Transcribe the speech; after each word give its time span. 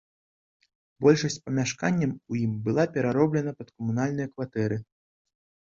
Большасць 1.07 1.37
памяшканняў 1.45 2.15
у 2.15 2.33
ім 2.43 2.51
была 2.69 2.83
перароблена 2.97 3.51
пад 3.61 3.67
камунальныя 3.75 4.27
кватэры. 4.35 4.77